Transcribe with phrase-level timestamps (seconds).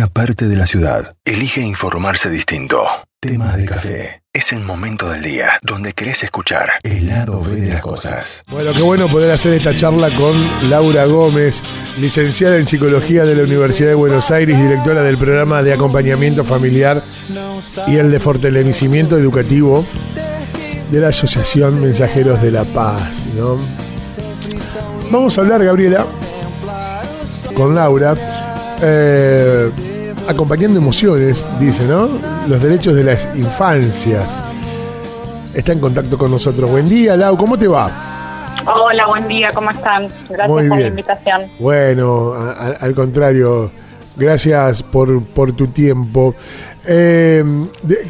[0.00, 2.86] una parte de la ciudad elige informarse distinto.
[3.20, 4.22] Temas de café.
[4.32, 8.42] Es el momento del día donde querés escuchar el lado B de las cosas.
[8.50, 11.62] Bueno, qué bueno poder hacer esta charla con Laura Gómez,
[11.98, 17.02] licenciada en Psicología de la Universidad de Buenos Aires, directora del programa de acompañamiento familiar
[17.86, 19.84] y el de fortalecimiento educativo
[20.90, 23.26] de la Asociación Mensajeros de la Paz.
[23.36, 23.58] ¿no?
[25.10, 26.06] Vamos a hablar, Gabriela,
[27.54, 28.16] con Laura,
[28.80, 29.70] eh,
[30.30, 32.08] acompañando emociones, dice, ¿no?
[32.48, 34.40] Los derechos de las infancias.
[35.54, 36.70] Está en contacto con nosotros.
[36.70, 37.90] Buen día, Lau, ¿cómo te va?
[38.66, 40.08] Hola, buen día, ¿cómo están?
[40.28, 41.42] Gracias Muy por la invitación.
[41.58, 43.70] Bueno, a- a- al contrario,
[44.16, 46.34] gracias por, por tu tiempo.
[46.86, 47.42] Eh,
[47.82, 48.08] de-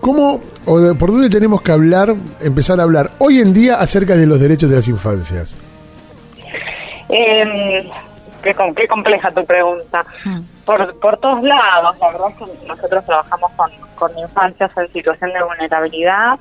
[0.00, 4.16] ¿Cómo o de- por dónde tenemos que hablar, empezar a hablar hoy en día acerca
[4.16, 5.56] de los derechos de las infancias?
[7.08, 7.88] Eh,
[8.42, 10.04] qué, qué compleja tu pregunta.
[10.70, 15.32] Por, por todos lados, la verdad es que nosotros trabajamos con, con infancias en situación
[15.32, 16.38] de vulnerabilidad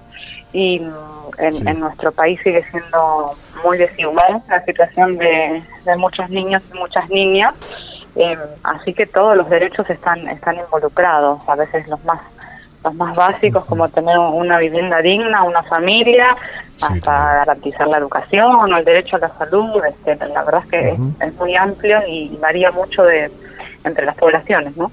[0.54, 0.92] y mm,
[1.40, 1.64] en, Sí.
[1.68, 7.10] en nuestro país sigue siendo muy desigual la situación de, de muchos niños y muchas
[7.10, 7.56] niñas.
[8.16, 12.20] Eh, así que todos los derechos están están involucrados, a veces los más
[12.84, 16.36] los más básicos como tener una vivienda digna, una familia,
[16.78, 17.40] Sí, hasta claro.
[17.40, 19.84] garantizar la educación o el derecho a la salud.
[19.86, 23.30] Este, la verdad es que es- es, muy amplio y varía mucho de
[23.84, 24.92] entre las poblaciones, ¿no?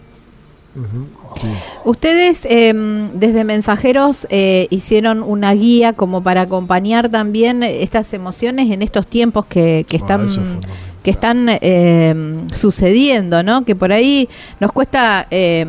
[1.38, 1.48] Sí.
[1.84, 2.74] Ustedes eh,
[3.14, 9.46] desde Mensajeros eh, hicieron una guía como para acompañar también estas emociones en estos tiempos
[9.46, 10.60] que, que Ah, están
[11.02, 13.64] que están eh, sucediendo, ¿no?
[13.64, 14.28] Que por ahí
[14.60, 15.64] nos cuesta eh,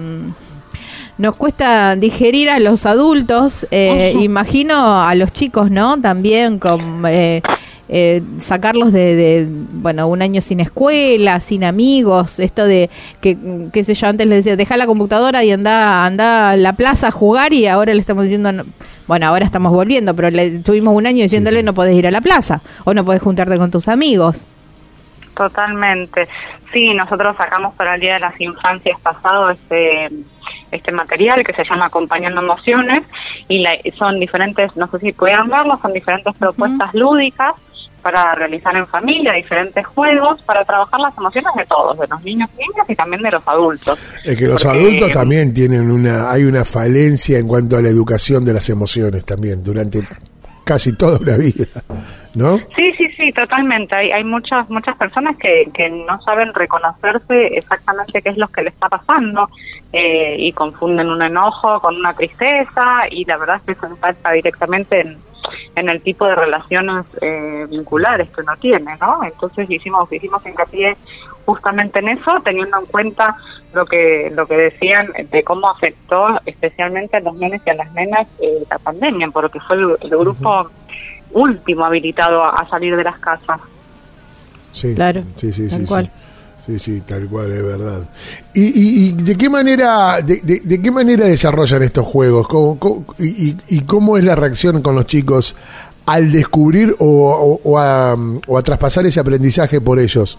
[1.18, 6.00] nos cuesta digerir a los adultos, eh, imagino a los chicos, ¿no?
[6.00, 7.42] También con eh,
[7.90, 12.90] eh, sacarlos de, de, bueno, un año sin escuela, sin amigos, esto de
[13.22, 13.38] que,
[13.72, 17.08] qué sé yo, antes les decía, deja la computadora y anda, anda a la plaza
[17.08, 18.66] a jugar y ahora le estamos diciendo, no-
[19.08, 21.64] bueno, ahora estamos volviendo, pero le tuvimos un año diciéndole sí.
[21.66, 24.46] no podés ir a la plaza o no podés juntarte con tus amigos.
[25.36, 26.28] Totalmente.
[26.74, 30.10] Sí, nosotros sacamos para el Día de las Infancias pasado este
[30.72, 33.04] este material que se llama Acompañando Emociones
[33.48, 37.56] y la- son diferentes, no sé si puedan verlo, son diferentes propuestas lúdicas
[38.02, 42.50] para realizar en familia, diferentes juegos para trabajar las emociones de todos, de los niños
[42.56, 44.00] y niñas y también de los adultos.
[44.24, 47.90] Es que los Porque- adultos también tienen una, hay una falencia en cuanto a la
[47.90, 50.08] educación de las emociones también durante
[50.64, 51.66] casi toda una vida,
[52.36, 52.58] ¿no?
[52.76, 53.96] Sí, sí, sí, totalmente.
[53.96, 58.64] Hay, hay muchas muchas personas que, que no saben reconocerse exactamente qué es lo que
[58.64, 59.50] le está pasando
[59.94, 64.34] eh, y confunden un enojo con una tristeza y la verdad es que eso impacta
[64.34, 65.18] directamente en,
[65.76, 69.24] en el tipo de relaciones eh, vinculares que uno tiene, ¿no?
[69.24, 70.98] Entonces hicimos hicimos hincapié
[71.46, 73.38] justamente en eso, teniendo en cuenta
[73.74, 77.92] lo que lo que decían de cómo afectó especialmente a los nenes y a las
[77.94, 80.70] nenas eh, la pandemia, porque fue el, el grupo
[81.32, 83.62] último habilitado a, a salir de las casas.
[84.72, 86.12] Sí, Claro, sí, sí, sí, cual.
[86.68, 86.78] Sí.
[86.80, 88.02] Sí, tal cual, es verdad.
[88.54, 92.48] ¿Y, y, de qué manera de, qué manera desarrollan estos juegos?
[92.48, 95.56] ¿Cómo, cómo- y, y- cómo es la reacción con los chicos
[96.06, 100.38] al descubrir o a, o a traspasar ese aprendizaje por ellos?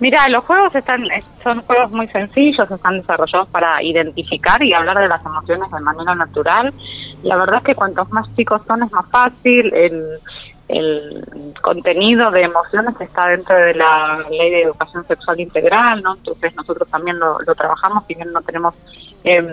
[0.00, 4.96] Mira, los juegos están eh, son juegos muy sencillos, están desarrollados para identificar y hablar
[4.98, 6.72] de las emociones de manera natural.
[7.22, 9.70] La verdad es que cuantos más chicos son es más fácil.
[9.74, 10.18] El,
[10.72, 16.14] el contenido de emociones está dentro de la ley de educación sexual integral, ¿no?
[16.14, 18.74] Entonces nosotros también lo, trabajamos, si bien no tenemos
[19.24, 19.46] em,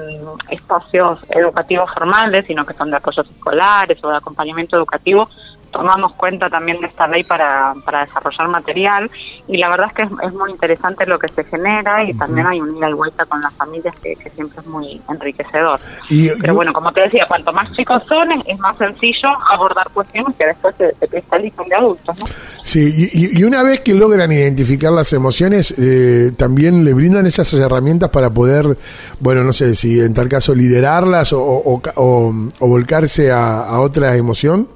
[0.49, 5.29] espacios educativos formales, sino que son de apoyos escolares o de acompañamiento educativo,
[5.71, 9.09] tomamos cuenta también de esta ley para, para desarrollar material
[9.47, 12.47] y la verdad es que es, es muy interesante lo que se genera y también
[12.47, 15.79] hay un ida y vuelta con las familias que, que siempre es muy enriquecedor.
[16.09, 19.89] Y, Pero bueno, como te decía, cuanto más chicos son, es, es más sencillo abordar
[19.93, 22.25] cuestiones que después se, se cristalizan de adultos, ¿no?
[22.63, 27.25] Sí, y, y- y una vez que logran identificar las emociones, eh, también le brindan
[27.25, 28.77] esas herramientas para poder,
[29.19, 33.79] bueno, no sé si en tal caso liderarlas o, o- o- o volcarse a, a
[33.79, 34.67] otra emoción.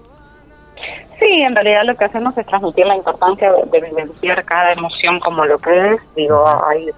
[1.32, 5.18] Sí, en realidad lo que hacemos es transmitir la importancia de, de vivenciar cada emoción
[5.22, 6.02] como lo que es.
[6.14, 6.90] Digo, hay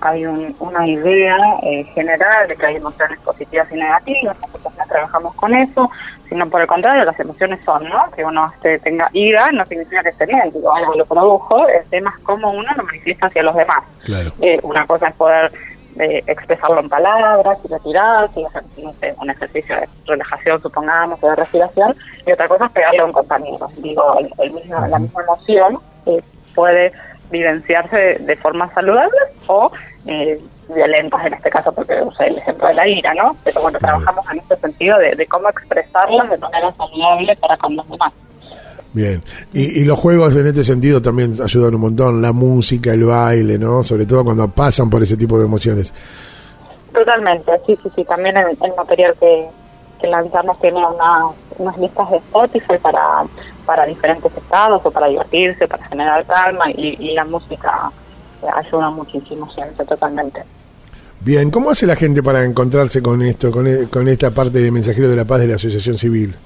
[0.00, 4.38] hay un- una idea eh, general de que hay emociones positivas y negativas.
[4.40, 5.90] Nosotros no trabajamos con eso,
[6.28, 8.10] sino por el contrario, las emociones son, ¿no?
[8.16, 11.68] Que uno este, tenga ira no significa que esté bien, digo, algo lo produjo.
[11.68, 13.78] El tema es cómo uno lo manifiesta hacia los demás.
[14.04, 14.30] Claro.
[14.40, 15.50] Eh, una cosa es poder
[15.98, 21.18] eh, expresarlo en palabras y retirarse, y hacer, no sé, un ejercicio de relajación, supongamos,
[21.22, 21.96] o de respiración,
[22.26, 23.66] y otra cosa es pegarle a un compañero.
[23.78, 26.22] Digo, el, el mismo, la misma emoción eh,
[26.54, 26.92] puede
[27.30, 29.70] vivenciarse de, de forma saludable o
[30.06, 30.40] eh,
[30.74, 33.36] violentas en este caso, porque usé el ejemplo de la ira, ¿no?
[33.44, 37.76] Pero bueno, trabajamos en este sentido de, de cómo expresarlas de manera saludable para con
[37.76, 38.12] los demás.
[38.94, 39.22] Bien.
[39.52, 43.58] Y, y, los juegos en este sentido también ayudan un montón, la música, el baile,
[43.58, 43.82] ¿no?
[43.82, 45.92] Sobre todo cuando pasan por ese tipo de emociones.
[46.92, 48.04] Totalmente, sí, sí, sí.
[48.04, 49.48] También el, el material que,
[50.00, 51.26] que, lanzamos tiene una,
[51.58, 53.24] unas listas de Spotify para,
[53.66, 57.90] para diferentes estados o para divertirse, para generar calma y, y la música
[58.54, 60.40] ayuda muchísimo siempre, totalmente.
[61.20, 64.70] Bien, ¿cómo hace la gente para encontrarse con esto, con, e, con esta parte de
[64.70, 66.36] Mensajero de la Paz de la Asociación Civil?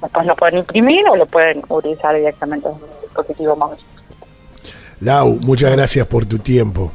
[0.01, 3.79] Después lo pueden imprimir o lo pueden utilizar directamente en un dispositivo móvil.
[4.99, 6.91] Lau, muchas gracias por tu tiempo.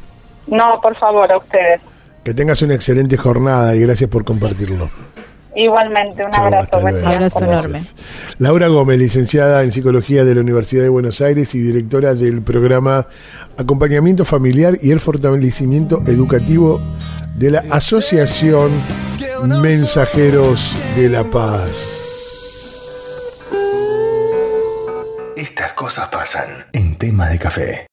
[0.47, 1.81] No, por favor, a ustedes.
[2.23, 4.87] Que tengas una excelente jornada y gracias por compartirlo.
[5.55, 6.79] Igualmente, un Chau, abrazo.
[6.79, 7.79] Un abrazo enorme.
[8.39, 13.07] Laura Gómez, licenciada en Psicología de la Universidad de Buenos Aires y directora del programa
[13.57, 16.79] Acompañamiento Familiar y el Fortalecimiento Educativo
[17.35, 18.71] de la Asociación
[19.61, 21.97] Mensajeros de la Paz.
[25.35, 27.87] Estas cosas pasan en tema de café.